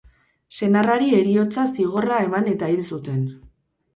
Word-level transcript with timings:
Senarrari 0.59 1.09
heriotza 1.17 1.65
zigorra 1.75 2.21
eman 2.29 2.49
eta 2.53 2.69
hil 2.73 2.81
zuten. 2.95 3.23